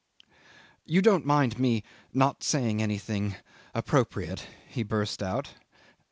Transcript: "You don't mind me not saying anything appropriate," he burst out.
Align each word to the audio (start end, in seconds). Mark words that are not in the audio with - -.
"You 0.83 1.03
don't 1.03 1.27
mind 1.27 1.59
me 1.59 1.83
not 2.11 2.41
saying 2.43 2.81
anything 2.81 3.35
appropriate," 3.75 4.47
he 4.67 4.81
burst 4.81 5.21
out. 5.21 5.49